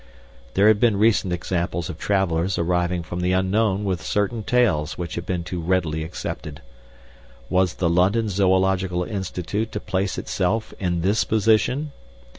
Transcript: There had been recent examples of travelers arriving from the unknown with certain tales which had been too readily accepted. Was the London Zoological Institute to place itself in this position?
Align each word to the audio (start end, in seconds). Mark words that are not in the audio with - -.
There 0.55 0.67
had 0.67 0.79
been 0.79 0.97
recent 0.97 1.31
examples 1.31 1.87
of 1.87 1.99
travelers 1.99 2.57
arriving 2.57 3.03
from 3.03 3.19
the 3.19 3.33
unknown 3.33 3.83
with 3.83 4.01
certain 4.03 4.41
tales 4.41 4.97
which 4.97 5.13
had 5.13 5.27
been 5.27 5.43
too 5.43 5.61
readily 5.61 6.03
accepted. 6.03 6.59
Was 7.51 7.75
the 7.75 7.87
London 7.87 8.27
Zoological 8.27 9.03
Institute 9.03 9.71
to 9.73 9.79
place 9.79 10.17
itself 10.17 10.73
in 10.79 11.01
this 11.01 11.23
position? 11.23 11.91